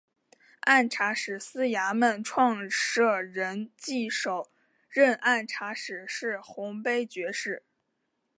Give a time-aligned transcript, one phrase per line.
[0.61, 4.49] 按察使司衙门创设人暨首
[4.89, 7.61] 任按察使是洪卑爵士。